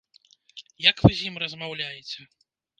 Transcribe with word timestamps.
Як 0.89 0.97
вы 1.05 1.11
з 1.19 1.29
ім 1.29 1.35
размаўляеце? 1.45 2.21